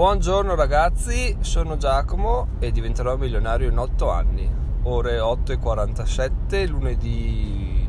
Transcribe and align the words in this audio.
Buongiorno 0.00 0.54
ragazzi, 0.54 1.36
sono 1.40 1.76
Giacomo 1.76 2.52
e 2.58 2.70
diventerò 2.70 3.18
milionario 3.18 3.68
in 3.68 3.76
8 3.76 4.10
anni. 4.10 4.50
Ore 4.84 5.18
8.47, 5.18 6.66
lunedì 6.66 7.86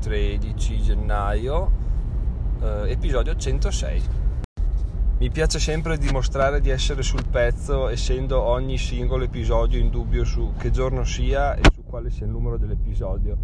13 0.00 0.82
gennaio, 0.82 1.70
eh, 2.60 2.90
episodio 2.90 3.36
106. 3.36 4.02
Mi 5.18 5.30
piace 5.30 5.60
sempre 5.60 5.98
dimostrare 5.98 6.60
di 6.60 6.68
essere 6.68 7.04
sul 7.04 7.28
pezzo, 7.30 7.86
essendo 7.86 8.42
ogni 8.42 8.76
singolo 8.76 9.22
episodio 9.22 9.78
in 9.78 9.88
dubbio 9.88 10.24
su 10.24 10.54
che 10.58 10.72
giorno 10.72 11.04
sia 11.04 11.54
e 11.54 11.60
su 11.72 11.84
quale 11.84 12.10
sia 12.10 12.26
il 12.26 12.32
numero 12.32 12.58
dell'episodio. 12.58 13.36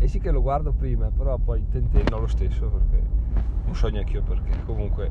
E 0.00 0.08
sì 0.08 0.18
che 0.18 0.32
lo 0.32 0.42
guardo 0.42 0.72
prima, 0.72 1.12
però 1.16 1.38
poi 1.38 1.64
tentendo 1.70 2.18
lo 2.18 2.26
stesso 2.26 2.66
perché 2.66 3.06
non 3.66 3.76
so 3.76 3.86
neanche 3.86 4.14
io 4.14 4.22
perché. 4.22 4.64
Comunque 4.64 5.10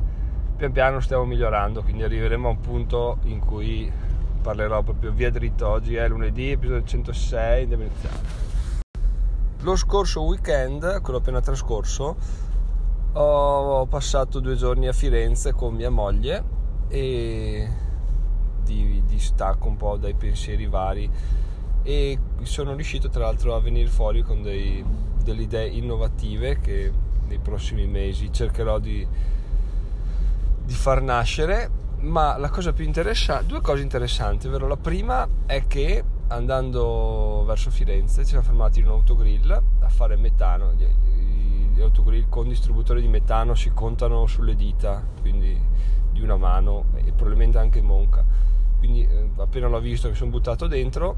pian 0.62 0.70
piano 0.70 1.00
stiamo 1.00 1.24
migliorando, 1.24 1.82
quindi 1.82 2.04
arriveremo 2.04 2.46
a 2.46 2.50
un 2.52 2.60
punto 2.60 3.18
in 3.24 3.40
cui 3.40 3.90
parlerò 4.42 4.84
proprio 4.84 5.10
via 5.10 5.28
dritto. 5.28 5.66
Oggi 5.66 5.96
è 5.96 6.06
lunedì, 6.06 6.52
episodio 6.52 6.84
106, 6.84 7.62
andiamo 7.62 7.82
a 7.82 7.86
iniziare. 7.86 8.16
Lo 9.62 9.74
scorso 9.74 10.22
weekend, 10.22 11.00
quello 11.00 11.18
appena 11.18 11.40
trascorso, 11.40 12.16
ho 13.14 13.86
passato 13.86 14.38
due 14.38 14.54
giorni 14.54 14.86
a 14.86 14.92
Firenze 14.92 15.52
con 15.52 15.74
mia 15.74 15.90
moglie 15.90 16.44
e 16.86 17.68
di, 18.62 19.02
di 19.04 19.18
stacco 19.18 19.66
un 19.66 19.76
po' 19.76 19.96
dai 19.96 20.14
pensieri 20.14 20.68
vari 20.68 21.10
e 21.82 22.18
sono 22.42 22.74
riuscito 22.74 23.08
tra 23.08 23.24
l'altro 23.24 23.56
a 23.56 23.60
venire 23.60 23.88
fuori 23.88 24.22
con 24.22 24.42
dei, 24.42 24.84
delle 25.24 25.42
idee 25.42 25.66
innovative 25.66 26.60
che 26.60 26.92
nei 27.26 27.38
prossimi 27.38 27.88
mesi 27.88 28.32
cercherò 28.32 28.78
di 28.78 29.04
di 30.64 30.72
far 30.74 31.02
nascere, 31.02 31.70
ma 32.00 32.36
la 32.38 32.50
cosa 32.50 32.72
più 32.72 32.84
interessante, 32.84 33.46
due 33.46 33.60
cose 33.60 33.82
interessanti, 33.82 34.46
ovvero 34.46 34.66
la 34.66 34.76
prima 34.76 35.28
è 35.46 35.66
che 35.66 36.02
andando 36.28 37.44
verso 37.46 37.70
Firenze 37.70 38.22
ci 38.22 38.30
siamo 38.30 38.44
fermati 38.44 38.80
in 38.80 38.86
un 38.86 38.92
autogrill 38.92 39.50
a 39.80 39.88
fare 39.88 40.16
metano, 40.16 40.72
gli, 40.72 41.80
autogrill 41.80 42.28
con 42.28 42.48
distributori 42.48 43.00
di 43.00 43.08
metano 43.08 43.54
si 43.54 43.72
contano 43.72 44.26
sulle 44.26 44.54
dita, 44.54 45.04
quindi 45.20 45.58
di 46.12 46.20
una 46.20 46.36
mano 46.36 46.86
e 46.94 47.12
probabilmente 47.12 47.58
anche 47.58 47.80
in 47.80 47.86
monca. 47.86 48.24
Quindi 48.78 49.04
eh, 49.04 49.30
appena 49.36 49.68
l'ho 49.68 49.80
visto 49.80 50.08
mi 50.08 50.14
sono 50.14 50.30
buttato 50.30 50.66
dentro, 50.66 51.16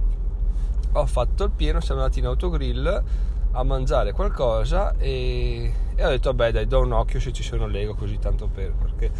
ho 0.92 1.06
fatto 1.06 1.44
il 1.44 1.50
pieno, 1.50 1.80
siamo 1.80 2.00
andati 2.00 2.20
in 2.20 2.26
autogrill 2.26 3.02
a 3.54 3.62
mangiare 3.62 4.12
qualcosa 4.12 4.94
e, 4.98 5.72
e 5.94 6.04
ho 6.04 6.08
detto 6.08 6.30
vabbè 6.30 6.52
dai 6.52 6.66
do 6.66 6.80
un 6.80 6.92
occhio 6.92 7.20
se 7.20 7.32
ci 7.32 7.42
sono 7.42 7.66
Lego 7.66 7.94
così 7.94 8.18
tanto 8.18 8.48
per 8.48 8.72
perché 8.72 9.10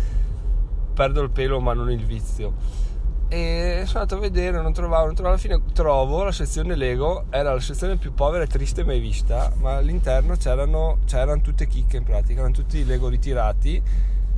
perdo 0.93 1.23
il 1.23 1.31
pelo 1.31 1.61
ma 1.61 1.73
non 1.73 1.91
il 1.91 2.05
vizio. 2.05 2.83
E 3.29 3.83
sono 3.87 4.03
andato 4.03 4.17
a 4.17 4.19
vedere 4.19 4.61
non 4.61 4.73
trovavo 4.73 5.07
non 5.07 5.15
trovavo 5.15 5.35
alla 5.35 5.43
fine 5.43 5.61
trovo 5.73 6.25
la 6.25 6.33
sezione 6.33 6.75
Lego 6.77 7.25
era 7.31 7.53
la 7.55 7.61
sezione 7.61 7.97
più 7.97 8.13
povera 8.13 8.45
e 8.45 8.47
triste 8.47 8.85
mai 8.85 9.01
vista 9.01 9.53
ma 9.61 9.77
all'interno 9.77 10.37
c'erano, 10.37 10.99
c'erano 11.07 11.41
tutte 11.41 11.67
chicche 11.67 11.97
in 11.97 12.05
pratica 12.05 12.41
erano 12.41 12.55
tutti 12.55 12.85
Lego 12.85 13.09
ritirati 13.09 13.83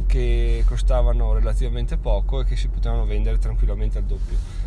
che 0.07 0.63
costavano 0.67 1.33
relativamente 1.33 1.97
poco 1.97 2.41
e 2.41 2.45
che 2.45 2.57
si 2.57 2.69
potevano 2.69 3.05
vendere 3.07 3.39
tranquillamente 3.39 3.99
al 3.99 4.05
doppio 4.05 4.66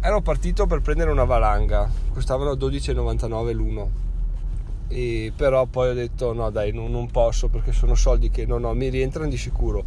ero 0.00 0.20
partito 0.20 0.66
per 0.66 0.80
prendere 0.80 1.10
una 1.10 1.24
valanga, 1.24 1.90
costavano 2.12 2.52
12,99 2.52 3.52
l'uno. 3.52 3.90
E 4.88 5.32
però 5.34 5.66
poi 5.66 5.88
ho 5.88 5.94
detto 5.94 6.32
no 6.32 6.48
dai 6.50 6.72
non, 6.72 6.92
non, 6.92 7.10
posso 7.10 7.48
perché 7.48 7.72
sono 7.72 7.96
soldi 7.96 8.30
che 8.30 8.46
non 8.46 8.62
ho, 8.64 8.72
mi 8.72 8.88
rientrano 8.88 9.28
di 9.28 9.36
sicuro, 9.36 9.84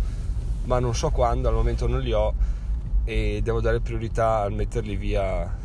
ma 0.66 0.80
non 0.80 0.94
so 0.94 1.10
quando, 1.10 1.48
al 1.48 1.54
momento 1.54 1.88
non 1.88 2.02
li 2.02 2.12
ho 2.12 2.34
e 3.06 3.40
devo 3.42 3.62
dare 3.62 3.80
priorità 3.80 4.42
a 4.42 4.50
metterli 4.50 4.96
via 4.96 5.58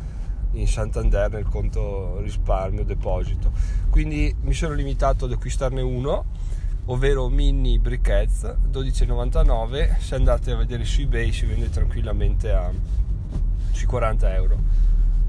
in 0.53 0.67
Santander 0.67 1.31
nel 1.31 1.47
conto 1.49 2.19
risparmio 2.21 2.85
deposito. 2.85 3.51
Quindi 3.89 4.33
mi 4.41 4.53
sono 4.53 4.73
limitato 4.73 5.25
ad 5.25 5.33
acquistarne 5.33 5.81
uno, 5.81 6.25
ovvero 6.85 7.27
mini 7.27 7.77
briquettes 7.77 8.55
12,99. 8.71 9.99
Se 9.99 10.15
andate 10.15 10.51
a 10.51 10.55
vedere 10.55 10.85
su 10.85 11.01
eBay 11.01 11.31
si 11.33 11.45
vende 11.45 11.69
tranquillamente 11.69 12.51
a 12.51 12.71
sui 13.75 13.87
40 13.87 14.33
euro. 14.33 14.57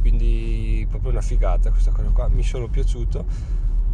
Quindi 0.01 0.87
proprio 0.89 1.11
una 1.11 1.21
figata 1.21 1.71
questa 1.71 1.91
cosa 1.91 2.09
qua 2.11 2.29
mi 2.29 2.43
sono 2.43 2.69
piaciuto. 2.69 3.25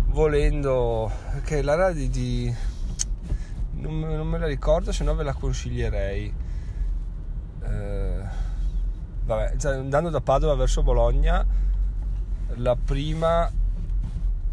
Volendo 0.09 1.11
che 1.45 1.63
la 1.63 1.75
radio 1.75 2.09
di 2.09 2.55
non, 3.73 3.99
non, 3.99 4.27
me 4.27 4.39
la 4.39 4.47
ricordo 4.47 4.93
se 4.93 5.05
no 5.05 5.15
ve 5.15 5.23
la 5.25 5.33
consiglierei. 5.33 6.35
Eh, 7.65 8.23
vabbè 9.25 9.55
andando 9.65 10.11
da 10.11 10.21
Padova 10.21 10.55
verso 10.55 10.83
Bologna 10.83 11.47
la 12.57 12.77
prima 12.77 13.51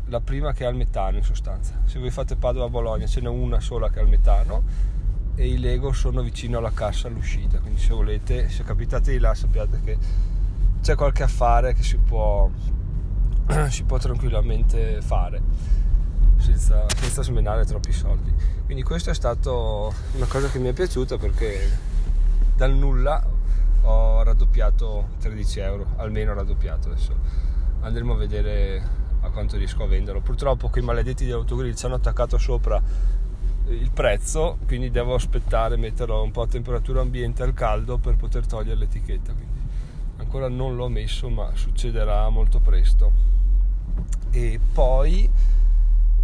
la 0.06 0.22
prima 0.22 0.54
che 0.54 0.66
ha 0.66 0.70
il 0.70 0.76
metano 0.76 1.18
in 1.18 1.24
sostanza. 1.24 1.82
Se 1.86 2.00
voi 2.00 2.10
fate 2.10 2.36
Padova-Bologna 2.36 3.06
ce 3.06 3.22
n'è 3.22 3.28
una 3.28 3.60
sola 3.60 3.90
che 3.90 4.00
ha 4.00 4.02
il 4.02 4.10
metano 4.10 4.64
e 5.36 5.48
i 5.48 5.58
Lego 5.58 5.92
sono 5.94 6.22
vicino 6.22 6.58
alla 6.58 6.72
cassa 6.72 7.08
all'uscita 7.08 7.60
quindi 7.60 7.80
se 7.80 7.94
volete 7.94 8.50
se 8.50 8.64
capitate 8.64 9.12
di 9.12 9.20
là 9.20 9.34
sappiate 9.34 9.80
che 9.84 9.98
c'è 10.82 10.96
qualche 10.96 11.24
affare 11.24 11.74
che 11.74 11.84
si 11.84 11.98
può, 11.98 12.50
si 13.70 13.84
può 13.84 13.98
tranquillamente 13.98 15.02
fare 15.02 15.42
senza, 16.38 16.86
senza 16.96 17.22
smenare 17.22 17.66
troppi 17.66 17.92
soldi. 17.92 18.34
Quindi 18.66 18.84
questa 18.84 19.12
è 19.12 19.14
stata 19.14 19.52
una 19.52 20.26
cosa 20.28 20.48
che 20.50 20.60
mi 20.60 20.70
è 20.70 20.74
piaciuta 20.74 21.18
perché 21.18 21.70
dal 22.56 22.74
nulla 22.74 23.38
ho 23.82 24.24
raddoppiato 24.24 25.10
13 25.20 25.60
euro 25.60 25.86
almeno 25.96 26.34
raddoppiato 26.34 26.90
adesso 26.90 27.16
andremo 27.80 28.14
a 28.14 28.18
vedere 28.18 28.84
a 29.22 29.30
quanto 29.30 29.58
riesco 29.58 29.84
a 29.84 29.88
venderlo. 29.88 30.22
Purtroppo 30.22 30.70
quei 30.70 30.84
maledetti 30.84 31.26
di 31.26 31.32
autogrill 31.32 31.74
ci 31.74 31.86
hanno 31.86 31.96
attaccato 31.96 32.38
sopra 32.38 32.82
il 33.70 33.92
prezzo, 33.92 34.58
quindi 34.66 34.90
devo 34.90 35.14
aspettare, 35.14 35.78
metterlo 35.78 36.22
un 36.22 36.32
po' 36.32 36.42
a 36.42 36.48
temperatura 36.48 37.02
ambiente 37.02 37.44
al 37.44 37.54
caldo 37.54 37.98
per 37.98 38.16
poter 38.16 38.46
togliere 38.46 38.80
l'etichetta. 38.80 39.34
Quindi 39.34 39.60
ancora 40.18 40.50
non 40.50 40.76
l'ho 40.76 40.90
messo, 40.90 41.30
ma 41.30 41.52
succederà 41.54 42.28
molto 42.30 42.60
presto. 42.60 43.12
E 44.32 44.60
poi 44.74 45.30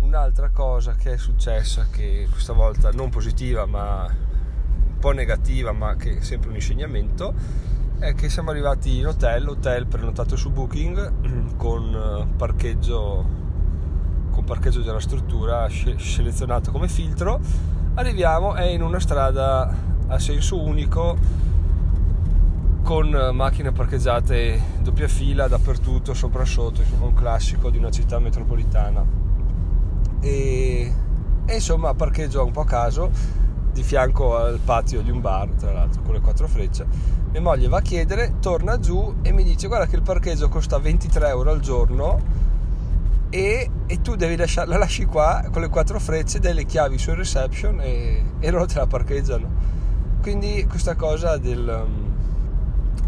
un'altra 0.02 0.50
cosa 0.50 0.96
che 0.96 1.14
è 1.14 1.18
successa, 1.18 1.88
che 1.92 2.28
questa 2.30 2.54
volta 2.54 2.92
non 2.92 3.10
positiva, 3.10 3.66
ma 3.66 4.06
un 4.06 5.00
po' 5.00 5.12
negativa, 5.12 5.72
ma 5.72 5.96
che 5.96 6.18
è 6.18 6.22
sempre 6.22 6.50
un 6.50 6.56
insegnamento, 6.56 7.34
è 8.00 8.14
che 8.14 8.30
siamo 8.30 8.50
arrivati 8.50 8.98
in 8.98 9.08
hotel, 9.08 9.48
hotel 9.48 9.88
prenotato 9.88 10.36
su 10.36 10.52
Booking 10.52 11.56
con 11.58 12.34
parcheggio 12.36 13.44
con 14.36 14.44
parcheggio 14.44 14.82
della 14.82 15.00
struttura 15.00 15.68
selezionato 15.70 16.70
come 16.70 16.90
filtro 16.90 17.40
arriviamo 17.94 18.54
è 18.54 18.66
in 18.66 18.84
una 18.84 19.00
strada 19.00 19.74
a 20.08 20.20
senso 20.20 20.62
unico 20.62 21.18
con 22.84 23.10
macchine 23.34 23.72
parcheggiate 23.72 24.62
doppia 24.82 25.08
fila 25.08 25.48
dappertutto 25.48 26.14
sopra 26.14 26.44
e 26.44 26.46
sotto 26.46 26.82
insomma 26.82 27.06
un 27.06 27.14
classico 27.14 27.72
di 27.72 27.80
una 27.80 27.90
città 27.90 28.20
metropolitana. 28.20 29.04
E, 30.20 30.94
e 31.46 31.54
insomma 31.54 31.96
parcheggio 31.96 32.46
un 32.46 32.52
po' 32.52 32.62
a 32.62 32.66
caso 32.66 33.10
di 33.72 33.82
fianco 33.82 34.38
al 34.38 34.60
patio 34.64 35.02
di 35.02 35.10
un 35.10 35.20
bar 35.20 35.50
tra 35.58 35.72
l'altro 35.72 36.04
con 36.04 36.14
le 36.14 36.20
quattro 36.20 36.48
frecce. 36.48 36.86
Mia 37.32 37.42
moglie 37.42 37.68
va 37.68 37.78
a 37.78 37.82
chiedere 37.82 38.36
torna 38.40 38.78
giù 38.80 39.16
e 39.24 39.32
mi 39.32 39.44
dice 39.44 39.68
guarda 39.68 39.88
che 39.88 39.96
il 39.96 40.04
parcheggio 40.04 40.48
costa 40.48 40.78
23 40.78 41.28
euro 41.30 41.50
al 41.50 41.62
giorno 41.62 42.45
e, 43.30 43.70
e 43.88 44.02
tu 44.02 44.16
devi 44.16 44.36
lasciare, 44.36 44.68
la 44.68 44.78
lasci 44.78 45.06
qua 45.06 45.46
con 45.52 45.62
le 45.62 45.70
quattro 45.70 46.00
frecce, 46.00 46.40
dai 46.40 46.54
le 46.54 46.66
chiavi 46.66 46.98
sul 46.98 47.16
reception 47.16 47.80
e, 47.82 48.24
e 48.40 48.52
loro 48.52 48.66
te 48.66 48.76
la 48.76 48.88
parcheggiano. 48.88 49.74
Quindi 50.22 50.66
questa 50.68 50.96
cosa 50.96 51.38
del, 51.38 51.86
um, 51.86 52.16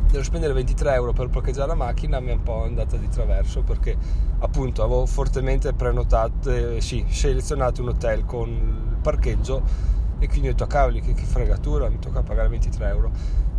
dello 0.09 0.23
spendere 0.23 0.53
23 0.53 0.93
euro 0.93 1.13
per 1.13 1.29
parcheggiare 1.29 1.67
la 1.67 1.75
macchina 1.75 2.19
mi 2.19 2.29
è 2.29 2.33
un 2.33 2.43
po' 2.43 2.63
andata 2.63 2.97
di 2.97 3.07
traverso 3.09 3.63
perché 3.63 3.95
appunto 4.39 4.83
avevo 4.83 5.05
fortemente 5.05 5.73
prenotato, 5.73 6.51
eh, 6.51 6.81
sì, 6.81 7.05
selezionato 7.07 7.81
un 7.81 7.89
hotel 7.89 8.25
con 8.25 8.49
il 8.49 8.97
parcheggio 9.01 9.63
e 10.19 10.27
quindi 10.27 10.47
ho 10.47 10.51
detto 10.51 10.67
cavoli 10.67 11.01
che, 11.01 11.13
che 11.13 11.23
fregatura, 11.23 11.89
mi 11.89 11.99
tocca 11.99 12.21
pagare 12.21 12.49
23 12.49 12.87
euro. 12.87 13.11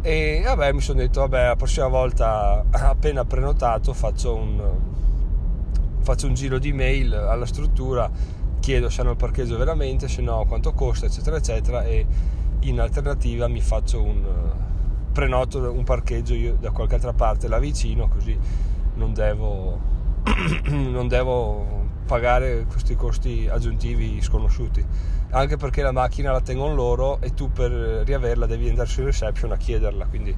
E 0.03 0.43
vabbè 0.45 0.73
mi 0.73 0.81
sono 0.81 1.01
detto 1.01 1.21
vabbè 1.21 1.47
la 1.47 1.57
prossima 1.57 1.89
volta 1.89 2.65
appena 2.71 3.25
prenotato 3.25 3.93
faccio 3.93 4.35
un 4.37 4.61
faccio 6.09 6.27
un 6.27 6.33
giro 6.33 6.59
di 6.59 6.73
mail 6.73 7.13
alla 7.13 7.45
struttura, 7.45 8.11
chiedo 8.61 8.89
se 8.89 9.03
hanno 9.03 9.11
il 9.11 9.19
parcheggio 9.19 9.59
veramente, 9.59 10.09
se 10.09 10.23
no 10.23 10.47
quanto 10.49 10.73
costa, 10.73 11.05
eccetera, 11.05 11.37
eccetera, 11.37 11.85
e 11.85 12.07
in 12.61 12.81
alternativa 12.81 13.47
mi 13.47 13.61
faccio 13.61 14.03
un 14.03 14.25
prenoto 15.13 15.71
un 15.71 15.85
parcheggio 15.85 16.33
io 16.33 16.57
da 16.59 16.71
qualche 16.71 16.95
altra 16.95 17.13
parte 17.13 17.47
là 17.47 17.59
vicino, 17.59 18.09
così 18.09 18.39
non 18.95 19.13
devo, 19.13 19.79
non 20.69 21.09
devo 21.09 21.67
pagare 22.07 22.65
questi 22.65 22.97
costi 22.97 23.47
aggiuntivi 23.47 24.23
sconosciuti. 24.23 24.83
Anche 25.33 25.59
perché 25.59 25.83
la 25.83 25.93
macchina 25.93 26.33
la 26.33 26.41
tengono 26.41 26.75
loro 26.75 27.21
e 27.21 27.35
tu 27.35 27.53
per 27.53 27.71
riaverla 27.71 28.47
devi 28.47 28.71
andare 28.71 28.89
su 28.89 29.05
reception 29.05 29.53
a 29.53 29.59
chiederla 29.59 30.07
quindi 30.07 30.35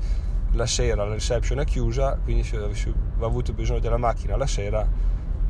la 0.54 0.66
sera 0.66 1.04
la 1.04 1.12
reception 1.12 1.60
è 1.60 1.64
chiusa 1.64 2.18
quindi 2.24 2.42
se 2.42 2.56
avessi 2.56 2.92
avuto 3.20 3.52
bisogno 3.52 3.78
della 3.78 3.98
macchina 3.98 4.36
la 4.36 4.48
sera 4.48 4.84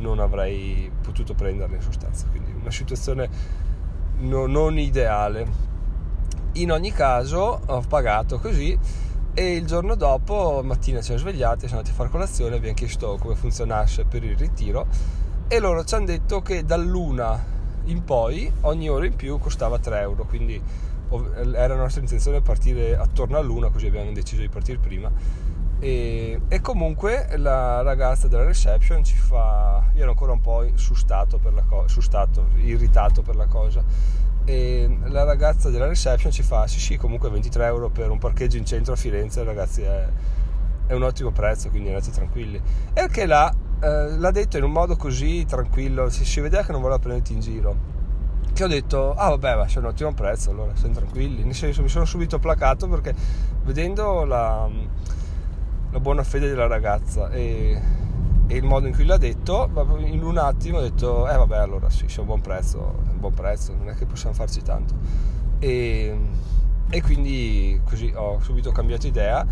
non 0.00 0.18
avrei 0.18 0.90
potuto 1.02 1.34
prenderla 1.34 1.76
in 1.76 1.82
sostanza 1.82 2.26
quindi 2.28 2.52
una 2.52 2.70
situazione 2.70 3.28
no, 4.18 4.46
non 4.46 4.78
ideale. 4.78 5.68
In 6.54 6.72
ogni 6.72 6.90
caso 6.92 7.60
ho 7.64 7.80
pagato 7.86 8.38
così 8.38 8.76
e 9.32 9.54
il 9.54 9.64
giorno 9.64 9.94
dopo 9.94 10.60
mattina 10.64 10.98
ci 10.98 11.04
siamo 11.04 11.20
svegliati 11.20 11.60
siamo 11.60 11.76
andati 11.76 11.90
a 11.90 11.94
fare 11.94 12.10
colazione 12.10 12.56
abbiamo 12.56 12.74
chiesto 12.74 13.16
come 13.20 13.36
funzionasse 13.36 14.04
per 14.04 14.24
il 14.24 14.36
ritiro 14.36 14.88
e 15.46 15.60
loro 15.60 15.84
ci 15.84 15.94
hanno 15.94 16.06
detto 16.06 16.42
che 16.42 16.64
dall'una 16.64 17.58
in 17.84 18.02
poi 18.02 18.52
ogni 18.62 18.88
ora 18.88 19.06
in 19.06 19.14
più 19.14 19.38
costava 19.38 19.78
3 19.78 20.00
euro 20.00 20.24
quindi 20.24 20.60
era 21.54 21.74
la 21.74 21.82
nostra 21.82 22.00
intenzione 22.00 22.40
partire 22.40 22.96
attorno 22.96 23.38
all'una 23.38 23.68
così 23.70 23.86
abbiamo 23.86 24.10
deciso 24.12 24.40
di 24.40 24.48
partire 24.48 24.78
prima 24.78 25.10
e, 25.80 26.38
e, 26.48 26.60
comunque 26.60 27.26
la 27.36 27.82
ragazza 27.82 28.28
della 28.28 28.44
reception 28.44 29.02
ci 29.02 29.16
fa 29.16 29.82
io 29.94 30.02
ero 30.02 30.10
ancora 30.10 30.32
un 30.32 30.40
po' 30.40 30.64
sustato 30.74 31.38
per 31.38 31.54
la 31.54 31.62
cosa 31.62 31.88
sustato 31.88 32.48
irritato 32.56 33.22
per 33.22 33.34
la 33.34 33.46
cosa 33.46 33.82
e 34.44 34.98
la 35.06 35.24
ragazza 35.24 35.70
della 35.70 35.86
reception 35.86 36.30
ci 36.30 36.42
fa 36.42 36.66
sì 36.66 36.78
sì 36.78 36.96
comunque 36.96 37.30
23 37.30 37.64
euro 37.64 37.88
per 37.88 38.10
un 38.10 38.18
parcheggio 38.18 38.58
in 38.58 38.64
centro 38.64 38.92
a 38.92 38.96
Firenze 38.96 39.42
ragazzi 39.42 39.82
è, 39.82 40.06
è 40.86 40.92
un 40.92 41.02
ottimo 41.02 41.30
prezzo 41.30 41.70
quindi 41.70 41.88
andate 41.88 42.10
tranquilli 42.10 42.56
e 42.56 42.62
perché 42.92 43.26
là 43.26 43.52
eh, 43.82 44.18
l'ha 44.18 44.30
detto 44.30 44.58
in 44.58 44.64
un 44.64 44.72
modo 44.72 44.94
così 44.96 45.46
tranquillo, 45.46 46.10
si, 46.10 46.24
si 46.24 46.40
vedeva 46.40 46.62
che 46.62 46.72
non 46.72 46.82
voleva 46.82 46.98
prenderti 46.98 47.32
in 47.32 47.40
giro. 47.40 47.88
Che 48.52 48.64
ho 48.64 48.66
detto, 48.66 49.14
ah 49.14 49.30
vabbè, 49.30 49.56
ma 49.56 49.64
c'è 49.64 49.78
un 49.78 49.86
ottimo 49.86 50.12
prezzo, 50.12 50.50
allora 50.50 50.72
siamo 50.74 50.94
tranquilli. 50.94 51.42
Nel 51.44 51.54
senso, 51.54 51.80
mi 51.80 51.88
sono 51.88 52.04
subito 52.04 52.38
placato 52.38 52.88
perché 52.88 53.14
vedendo 53.62 54.24
la, 54.24 54.68
la 55.90 56.00
buona 56.00 56.22
fede 56.22 56.48
della 56.48 56.66
ragazza 56.66 57.30
e, 57.30 57.80
e, 58.46 58.56
il 58.56 58.64
modo 58.64 58.86
in 58.86 58.94
cui 58.94 59.04
l'ha 59.04 59.16
detto, 59.16 59.70
in 59.98 60.22
un 60.22 60.38
attimo 60.38 60.78
ho 60.78 60.80
detto, 60.80 61.28
eh 61.28 61.36
vabbè, 61.36 61.56
allora 61.56 61.90
sì, 61.90 62.06
c'è 62.06 62.20
un 62.20 62.26
buon 62.26 62.40
prezzo, 62.40 62.78
un 63.10 63.18
buon 63.18 63.34
prezzo, 63.34 63.74
non 63.74 63.88
è 63.88 63.94
che 63.94 64.06
possiamo 64.06 64.34
farci 64.34 64.62
tanto. 64.62 64.94
E, 65.58 66.18
e 66.88 67.02
quindi 67.02 67.80
così 67.84 68.12
ho 68.14 68.40
subito 68.40 68.72
cambiato 68.72 69.06
idea 69.06 69.46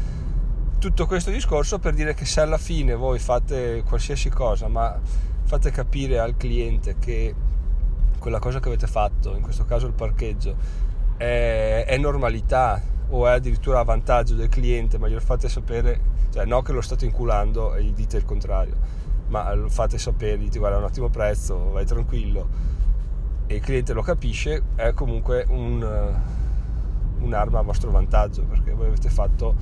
tutto 0.79 1.07
questo 1.07 1.31
discorso 1.31 1.79
per 1.79 1.95
dire 1.95 2.15
che 2.15 2.25
se 2.25 2.41
alla 2.41 2.59
fine 2.59 2.95
voi 2.95 3.19
fate 3.19 3.83
qualsiasi 3.85 4.29
cosa, 4.29 4.69
ma 4.69 4.99
fate 5.43 5.71
capire 5.71 6.21
al 6.21 6.37
cliente 6.37 6.97
che 6.99 7.35
quella 8.19 8.39
cosa 8.39 8.61
che 8.61 8.69
avete 8.69 8.87
fatto, 8.87 9.35
in 9.35 9.43
questo 9.43 9.65
caso 9.65 9.87
il 9.87 9.93
parcheggio, 9.93 10.55
è, 11.17 11.85
è 11.87 11.97
normalità 11.97 12.81
o 13.11 13.27
è 13.27 13.33
addirittura 13.33 13.81
a 13.81 13.85
vantaggio 13.85 14.35
del 14.35 14.49
cliente, 14.49 14.99
ma 14.99 15.09
glielo 15.09 15.21
fate 15.21 15.49
sapere, 15.49 16.01
cioè 16.33 16.45
no 16.45 16.63
che 16.63 16.73
lo 16.73 16.81
state 16.81 17.05
inculando 17.05 17.75
e 17.75 17.85
gli 17.85 17.93
dite 17.93 18.17
il 18.17 18.25
contrario, 18.25 18.75
ma 19.29 19.53
lo 19.55 19.69
fate 19.69 19.99
sapere, 19.99 20.39
dite 20.39 20.59
guarda 20.59 20.77
è 20.77 20.81
un 20.81 20.87
ottimo 20.87 21.09
prezzo, 21.09 21.71
vai 21.71 21.85
tranquillo 21.85 22.69
e 23.51 23.55
il 23.55 23.61
cliente 23.63 23.95
lo 23.95 24.03
capisce, 24.03 24.63
è 24.75 24.93
comunque 24.93 25.47
un, 25.49 26.15
un'arma 27.19 27.59
a 27.59 27.63
vostro 27.63 27.91
vantaggio 27.91 28.43
perché 28.45 28.75
voi 28.75 28.89
avete 28.89 29.09
fatto 29.09 29.55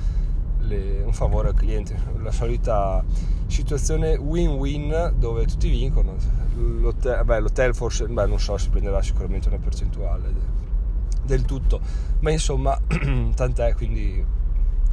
le, 0.62 1.02
un 1.04 1.12
favore 1.12 1.48
al 1.48 1.54
cliente, 1.54 1.96
la 2.20 2.32
solita 2.32 3.04
situazione 3.46 4.16
win-win 4.16 5.14
dove 5.16 5.46
tutti 5.46 5.70
vincono. 5.70 6.16
L'hotel, 6.56 7.24
beh, 7.24 7.38
l'hotel 7.38 7.76
forse, 7.76 8.08
beh, 8.08 8.26
non 8.26 8.40
so, 8.40 8.56
si 8.56 8.70
prenderà 8.70 9.00
sicuramente 9.00 9.46
una 9.46 9.58
percentuale 9.58 10.32
del, 11.26 11.44
tutto, 11.44 11.80
ma 12.20 12.30
insomma, 12.30 12.78
tant'è, 13.34 13.74
quindi, 13.74 14.24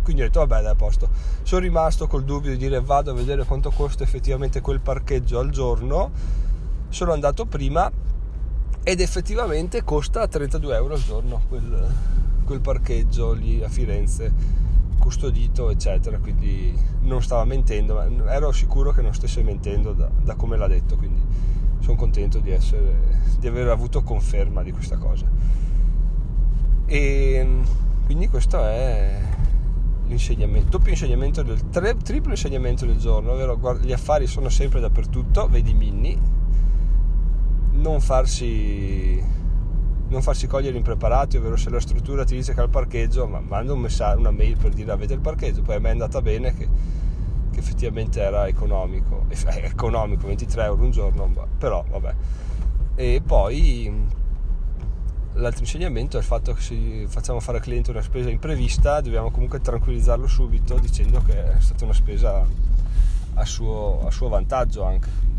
quindi 0.01 0.21
ho 0.21 0.25
detto 0.25 0.45
vabbè 0.45 0.61
dai 0.61 0.71
a 0.71 0.75
posto. 0.75 1.07
Sono 1.43 1.61
rimasto 1.61 2.07
col 2.07 2.23
dubbio 2.23 2.51
di 2.51 2.57
dire 2.57 2.81
vado 2.81 3.11
a 3.11 3.13
vedere 3.13 3.45
quanto 3.45 3.71
costa 3.71 4.03
effettivamente 4.03 4.59
quel 4.59 4.81
parcheggio 4.81 5.39
al 5.39 5.49
giorno, 5.49 6.11
sono 6.89 7.11
andato 7.11 7.45
prima 7.45 7.91
ed 8.83 8.99
effettivamente 8.99 9.83
costa 9.83 10.27
32 10.27 10.75
euro 10.75 10.95
al 10.95 11.01
giorno 11.01 11.41
quel, 11.47 11.87
quel 12.43 12.59
parcheggio 12.59 13.31
lì 13.31 13.63
a 13.63 13.69
Firenze 13.69 14.61
custodito 14.99 15.69
eccetera 15.69 16.17
quindi 16.19 16.77
non 17.01 17.21
stava 17.21 17.45
mentendo 17.45 17.95
ma 17.95 18.31
ero 18.31 18.51
sicuro 18.51 18.91
che 18.91 19.01
non 19.01 19.13
stesse 19.13 19.41
mentendo 19.41 19.93
da, 19.93 20.09
da 20.21 20.35
come 20.35 20.57
l'ha 20.57 20.67
detto 20.67 20.97
quindi 20.97 21.21
sono 21.79 21.95
contento 21.95 22.39
di, 22.39 22.51
essere, 22.51 23.21
di 23.39 23.47
aver 23.47 23.69
avuto 23.69 24.03
conferma 24.03 24.61
di 24.63 24.71
questa 24.71 24.97
cosa 24.97 25.25
e 26.85 27.47
quindi 28.05 28.27
questo 28.27 28.63
è 28.63 29.19
l'insegnamento 30.07 30.69
doppio 30.69 30.91
insegnamento 30.91 31.41
del 31.43 31.69
tre, 31.69 31.95
triplo 31.95 32.31
insegnamento 32.31 32.85
del 32.85 32.97
giorno 32.97 33.31
ovvero 33.31 33.79
gli 33.79 33.93
affari 33.93 34.27
sono 34.27 34.49
sempre 34.49 34.79
dappertutto 34.79 35.47
vedi 35.47 35.73
Minni 35.73 36.19
non 37.71 38.01
farsi 38.01 39.41
non 40.13 40.21
farsi 40.21 40.45
cogliere 40.45 40.77
impreparati, 40.77 41.37
ovvero 41.37 41.57
se 41.57 41.71
la 41.71 41.79
struttura 41.79 42.23
ti 42.23 42.35
dice 42.35 42.53
che 42.53 42.61
ha 42.61 42.63
il 42.63 42.69
parcheggio, 42.69 43.27
ma 43.27 43.39
manda 43.39 43.73
un 43.73 43.79
messaggio, 43.79 44.19
una 44.19 44.31
mail 44.31 44.57
per 44.57 44.71
dire 44.71 44.91
avete 44.91 45.13
il 45.13 45.19
parcheggio, 45.19 45.63
poi 45.63 45.75
a 45.75 45.79
me 45.79 45.89
è 45.89 45.91
andata 45.91 46.21
bene 46.21 46.53
che, 46.53 46.69
che 47.51 47.59
effettivamente 47.59 48.21
era 48.21 48.47
economico, 48.47 49.25
è 49.27 49.35
economico, 49.65 50.27
23 50.27 50.65
euro 50.65 50.83
un 50.83 50.91
giorno, 50.91 51.47
però 51.57 51.83
vabbè. 51.89 52.13
E 52.95 53.21
poi 53.25 53.91
l'altro 55.33 55.61
insegnamento 55.61 56.17
è 56.17 56.19
il 56.19 56.25
fatto 56.25 56.53
che 56.53 56.61
se 56.61 57.05
facciamo 57.07 57.39
fare 57.39 57.57
al 57.57 57.63
cliente 57.63 57.91
una 57.91 58.01
spesa 58.01 58.29
imprevista 58.29 59.01
dobbiamo 59.01 59.31
comunque 59.31 59.61
tranquillizzarlo 59.61 60.27
subito 60.27 60.77
dicendo 60.79 61.21
che 61.21 61.55
è 61.55 61.59
stata 61.59 61.83
una 61.85 61.93
spesa 61.93 62.45
a 63.35 63.45
suo, 63.45 64.05
a 64.05 64.11
suo 64.11 64.29
vantaggio 64.29 64.83
anche 64.83 65.31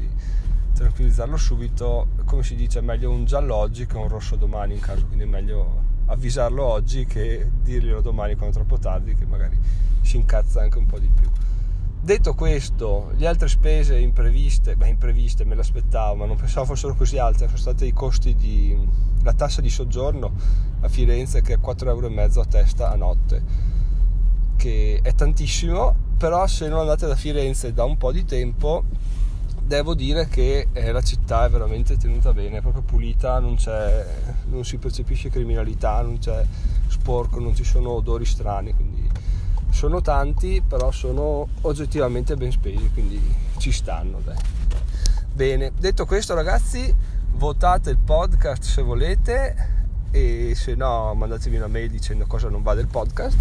tranquillizzarlo 0.75 1.37
subito, 1.37 2.09
come 2.25 2.43
si 2.43 2.57
dice, 2.57 2.81
è 2.81 2.83
meglio 2.83 3.11
un 3.11 3.25
giallo 3.25 3.55
oggi 3.55 3.87
che 3.87 3.97
un 3.97 4.09
rosso 4.09 4.37
domani 4.37 4.75
in 4.75 4.81
caso, 4.81 5.07
quindi 5.07 5.25
è 5.25 5.27
meglio 5.27 5.83
avvisarlo 6.07 6.63
oggi 6.65 7.07
che 7.07 7.49
dirglielo 7.63 8.01
domani 8.01 8.35
quando 8.35 8.55
è 8.55 8.59
troppo 8.59 8.79
tardi, 8.79 9.15
che 9.15 9.25
magari 9.25 9.57
si 10.03 10.17
incazza 10.17 10.61
anche 10.61 10.79
un 10.79 10.87
po' 10.87 10.99
di 10.99 11.09
più. 11.09 11.31
Detto 12.05 12.35
questo, 12.35 13.13
le 13.17 13.27
altre 13.27 13.49
spese 13.49 13.97
impreviste, 13.99 14.77
beh 14.77 14.89
impreviste 14.89 15.47
me 15.47 15.55
le 15.55 15.63
aspettavo, 15.63 16.17
ma 16.17 16.27
non 16.27 16.37
pensavo 16.37 16.67
fossero 16.67 16.95
così 16.95 17.17
alte, 17.17 17.47
sono 17.47 17.57
stati 17.57 17.87
i 17.87 17.95
costi 17.95 18.35
di 18.35 18.77
la 19.23 19.33
tassa 19.33 19.63
di 19.63 19.71
soggiorno 19.71 20.31
a 20.81 20.89
Firenze 20.91 21.41
che 21.41 21.55
è 21.55 21.59
4,5 21.59 21.87
euro 21.89 22.41
a 22.43 22.45
testa 22.45 22.91
a 22.91 22.97
notte, 22.97 23.43
che 24.57 25.01
è 25.03 25.15
tantissimo, 25.15 25.95
però 26.19 26.47
se 26.47 26.69
non 26.69 26.81
andate 26.81 27.07
da 27.07 27.17
Firenze 27.17 27.73
da 27.73 27.85
un 27.85 27.97
po' 27.97 28.13
di 28.13 28.27
tempo 28.27 28.85
devo 29.65 29.95
dire 29.95 30.29
che 30.29 30.69
eh, 30.75 30.93
la 30.93 31.01
città 31.01 31.47
è 31.47 31.49
veramente 31.49 31.97
tenuta 31.97 32.35
bene, 32.35 32.59
è 32.59 32.61
proprio 32.61 32.83
pulita, 32.83 33.39
non, 33.39 33.57
non, 34.51 34.63
si 34.63 34.77
percepisce 34.77 35.31
criminalità, 35.31 36.03
non 36.03 36.19
c'è 36.19 36.45
sporco, 36.87 37.41
non 37.41 37.55
ci 37.55 37.65
sono 37.65 37.93
odori 37.93 38.27
strani, 38.27 38.75
quindi 38.75 38.94
sono 39.75 40.01
tanti, 40.01 40.63
però 40.67 40.93
sono 40.93 41.49
oggettivamente 41.63 42.37
ben 42.37 42.53
spesi, 42.53 42.89
quindi 42.93 43.21
ci 43.59 43.73
stanno. 43.73 44.21
Dai. 44.25 44.37
Bene, 45.33 45.73
detto 45.77 46.07
questo 46.07 46.33
ragazzi, 46.33 46.95
votate 47.33 47.91
il 47.91 47.99
podcast 47.99 48.63
se 48.63 48.83
volete 48.83 49.73
e 50.13 50.53
se 50.55 50.77
no 50.77 51.13
mandatevi 51.15 51.57
una 51.57 51.67
mail 51.67 51.91
dicendo 51.91 52.25
cosa 52.27 52.49
non 52.49 52.63
va 52.63 52.75
del 52.75 52.87
podcast 52.87 53.37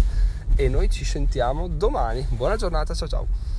e 0.56 0.68
noi 0.68 0.90
ci 0.90 1.04
sentiamo 1.04 1.68
domani. 1.68 2.26
Buona 2.30 2.56
giornata, 2.56 2.94
ciao 2.94 3.08
ciao. 3.08 3.53